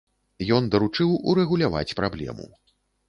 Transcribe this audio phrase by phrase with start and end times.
[0.59, 2.49] Ён даручыў урэгуляваць праблему.